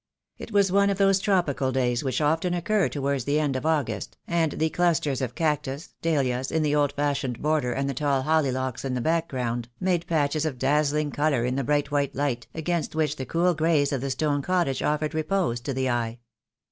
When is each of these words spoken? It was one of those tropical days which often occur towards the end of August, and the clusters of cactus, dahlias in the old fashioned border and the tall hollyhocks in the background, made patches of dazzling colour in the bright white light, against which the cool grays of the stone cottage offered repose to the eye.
It 0.39 0.51
was 0.51 0.71
one 0.71 0.89
of 0.89 0.97
those 0.97 1.19
tropical 1.19 1.71
days 1.71 2.03
which 2.03 2.21
often 2.21 2.55
occur 2.55 2.89
towards 2.89 3.25
the 3.25 3.39
end 3.39 3.55
of 3.55 3.67
August, 3.67 4.17
and 4.27 4.53
the 4.53 4.71
clusters 4.71 5.21
of 5.21 5.35
cactus, 5.35 5.93
dahlias 6.01 6.51
in 6.51 6.63
the 6.63 6.73
old 6.73 6.93
fashioned 6.93 7.39
border 7.39 7.71
and 7.71 7.87
the 7.87 7.93
tall 7.93 8.23
hollyhocks 8.23 8.83
in 8.83 8.95
the 8.95 8.99
background, 8.99 9.69
made 9.79 10.07
patches 10.07 10.43
of 10.43 10.57
dazzling 10.57 11.11
colour 11.11 11.45
in 11.45 11.55
the 11.55 11.63
bright 11.63 11.91
white 11.91 12.15
light, 12.15 12.47
against 12.55 12.95
which 12.95 13.17
the 13.17 13.27
cool 13.27 13.53
grays 13.53 13.91
of 13.93 14.01
the 14.01 14.09
stone 14.09 14.41
cottage 14.41 14.81
offered 14.81 15.13
repose 15.13 15.59
to 15.59 15.71
the 15.71 15.87
eye. 15.87 16.17